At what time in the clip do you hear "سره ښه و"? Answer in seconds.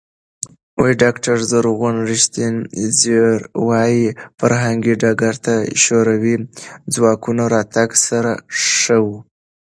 8.07-9.07